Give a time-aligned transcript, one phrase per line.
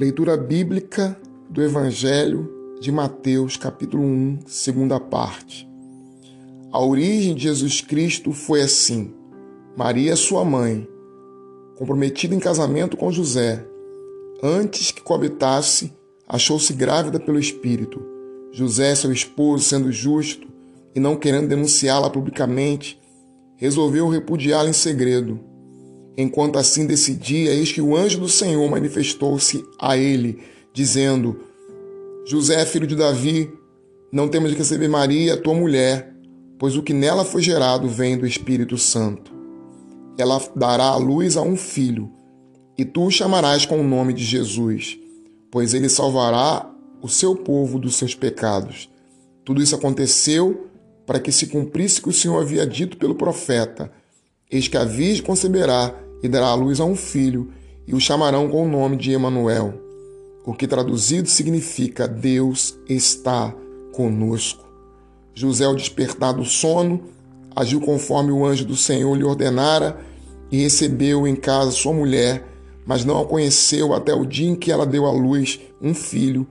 [0.00, 1.14] Leitura bíblica
[1.50, 2.50] do Evangelho
[2.80, 5.68] de Mateus, capítulo 1, segunda parte.
[6.72, 9.12] A origem de Jesus Cristo foi assim:
[9.76, 10.88] Maria, sua mãe,
[11.76, 13.62] comprometida em casamento com José,
[14.42, 15.92] antes que coabitasse,
[16.26, 18.02] achou-se grávida pelo Espírito.
[18.52, 20.48] José, seu esposo, sendo justo
[20.94, 22.98] e não querendo denunciá-la publicamente,
[23.54, 25.49] resolveu repudiá-la em segredo.
[26.16, 30.42] Enquanto assim decidia, eis que o anjo do Senhor manifestou-se a ele,
[30.72, 31.40] dizendo:
[32.26, 33.52] José, filho de Davi,
[34.12, 36.12] não temos de receber Maria, tua mulher,
[36.58, 39.32] pois o que nela foi gerado vem do Espírito Santo.
[40.18, 42.10] Ela dará à luz a um filho,
[42.76, 44.98] e tu o chamarás com o nome de Jesus,
[45.50, 48.90] pois ele salvará o seu povo dos seus pecados.
[49.44, 50.66] Tudo isso aconteceu
[51.06, 53.90] para que se cumprisse o que o Senhor havia dito pelo profeta
[54.50, 57.52] Eis que a virgem conceberá e dará à luz a um filho,
[57.86, 59.74] e o chamarão com o nome de Emanuel,
[60.44, 63.54] o que traduzido significa Deus está
[63.92, 64.64] conosco.
[65.34, 67.00] José, ao despertar do sono,
[67.54, 70.00] agiu conforme o anjo do Senhor lhe ordenara
[70.50, 72.46] e recebeu em casa sua mulher,
[72.84, 76.46] mas não a conheceu até o dia em que ela deu à luz um filho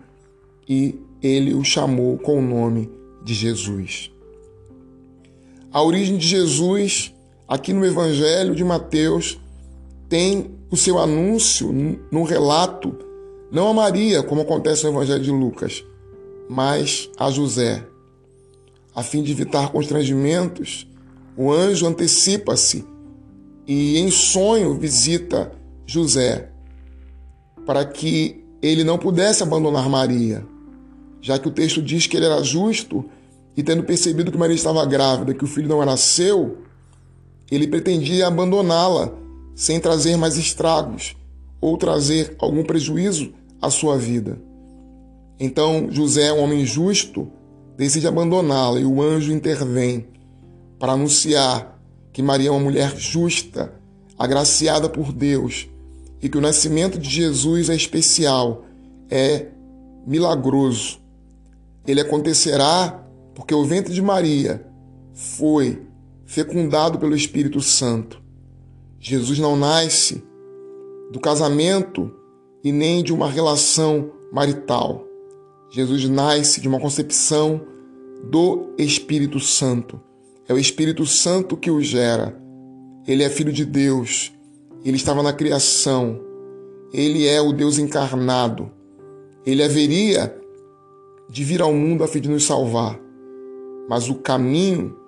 [0.68, 2.90] e ele o chamou com o nome
[3.24, 4.12] de Jesus.
[5.72, 7.14] A origem de Jesus
[7.50, 9.40] aqui no Evangelho de Mateus,
[10.08, 11.74] tem o seu anúncio
[12.12, 12.96] no relato,
[13.52, 15.84] não a Maria, como acontece no Evangelho de Lucas,
[16.48, 17.84] mas a José.
[18.96, 20.88] A fim de evitar constrangimentos,
[21.36, 22.86] o anjo antecipa-se
[23.66, 25.52] e, em sonho, visita
[25.88, 26.52] José,
[27.66, 30.46] para que ele não pudesse abandonar Maria,
[31.20, 33.06] já que o texto diz que ele era justo
[33.58, 36.69] e, tendo percebido que Maria estava grávida, que o filho não era seu,
[37.56, 39.14] ele pretendia abandoná-la
[39.56, 41.16] sem trazer mais estragos
[41.60, 44.40] ou trazer algum prejuízo à sua vida.
[45.40, 47.28] Então José, um homem justo,
[47.78, 50.08] decide abandoná-la e o anjo intervém
[50.78, 51.80] para anunciar
[52.12, 53.74] que Maria é uma mulher justa,
[54.18, 55.70] agraciada por Deus
[56.22, 58.66] e que o nascimento de Jesus é especial,
[59.10, 59.48] é
[60.06, 61.00] milagroso.
[61.88, 64.66] Ele acontecerá porque o ventre de Maria
[65.14, 65.89] foi
[66.30, 68.22] fecundado pelo Espírito Santo.
[69.00, 70.24] Jesus não nasce
[71.12, 72.12] do casamento
[72.64, 75.08] e nem de uma relação marital.
[75.72, 77.60] Jesus nasce de uma concepção
[78.24, 80.00] do Espírito Santo.
[80.48, 82.40] É o Espírito Santo que o gera.
[83.08, 84.32] Ele é filho de Deus.
[84.86, 86.22] Ele estava na criação.
[86.94, 88.72] Ele é o Deus encarnado.
[89.44, 90.40] Ele haveria
[91.28, 93.00] de vir ao mundo a fim de nos salvar.
[93.90, 94.99] Mas o caminho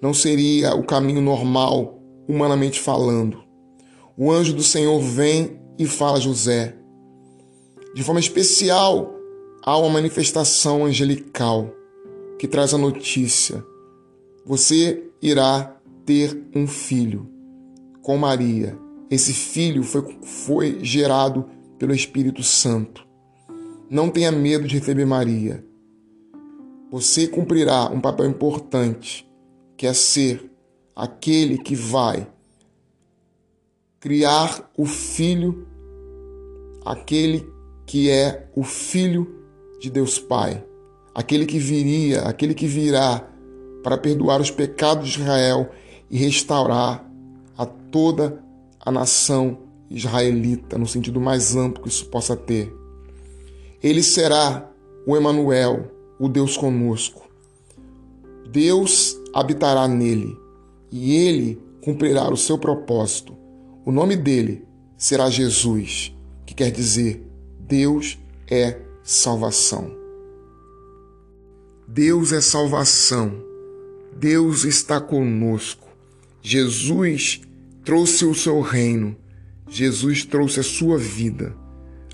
[0.00, 3.42] não seria o caminho normal, humanamente falando.
[4.16, 6.76] O anjo do Senhor vem e fala a José.
[7.94, 9.14] De forma especial,
[9.62, 11.70] há uma manifestação angelical
[12.38, 13.64] que traz a notícia:
[14.44, 15.76] você irá
[16.06, 17.28] ter um filho
[18.02, 18.78] com Maria.
[19.10, 21.46] Esse filho foi, foi gerado
[21.78, 23.06] pelo Espírito Santo.
[23.90, 25.64] Não tenha medo de receber Maria.
[26.90, 29.27] Você cumprirá um papel importante
[29.78, 30.50] quer ser
[30.94, 32.26] aquele que vai
[34.00, 35.66] criar o filho,
[36.84, 37.48] aquele
[37.86, 39.36] que é o filho
[39.80, 40.64] de Deus Pai,
[41.14, 43.24] aquele que viria, aquele que virá
[43.84, 45.70] para perdoar os pecados de Israel
[46.10, 47.08] e restaurar
[47.56, 48.42] a toda
[48.80, 49.58] a nação
[49.88, 52.74] israelita, no sentido mais amplo que isso possa ter.
[53.80, 54.68] Ele será
[55.06, 57.27] o Emanuel, o Deus conosco.
[58.50, 60.38] Deus habitará nele
[60.90, 63.36] e ele cumprirá o seu propósito.
[63.84, 64.64] O nome dele
[64.96, 66.16] será Jesus,
[66.46, 67.22] que quer dizer
[67.60, 68.18] Deus
[68.50, 69.94] é salvação.
[71.86, 73.32] Deus é salvação.
[74.18, 75.86] Deus está conosco.
[76.40, 77.42] Jesus
[77.84, 79.14] trouxe o seu reino.
[79.68, 81.54] Jesus trouxe a sua vida.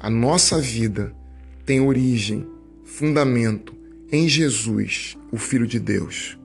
[0.00, 1.14] A nossa vida
[1.64, 2.44] tem origem,
[2.84, 6.38] fundamento em Jesus, o Filho de Deus.